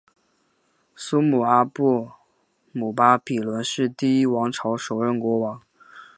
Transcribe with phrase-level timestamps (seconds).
[0.95, 2.09] 苏姆阿布
[2.71, 3.63] 姆巴比伦
[3.95, 5.61] 第一王朝首任国王。